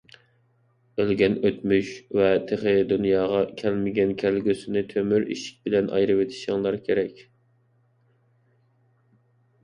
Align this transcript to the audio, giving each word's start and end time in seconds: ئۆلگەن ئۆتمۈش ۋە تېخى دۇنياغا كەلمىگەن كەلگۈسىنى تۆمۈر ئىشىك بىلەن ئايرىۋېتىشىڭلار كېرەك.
ئۆلگەن 1.01 1.33
ئۆتمۈش 1.47 1.89
ۋە 2.19 2.29
تېخى 2.51 2.71
دۇنياغا 2.91 3.41
كەلمىگەن 3.59 4.13
كەلگۈسىنى 4.21 4.83
تۆمۈر 4.93 5.27
ئىشىك 5.35 5.59
بىلەن 5.67 5.91
ئايرىۋېتىشىڭلار 5.99 6.79
كېرەك. 6.89 7.21